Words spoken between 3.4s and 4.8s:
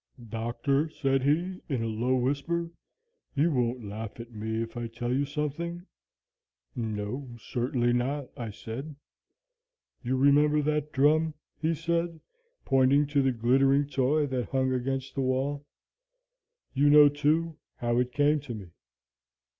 won't laugh at me if